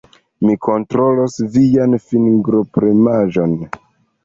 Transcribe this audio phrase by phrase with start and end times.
[0.45, 3.57] Mi kontrolos vian fingropremaĵon.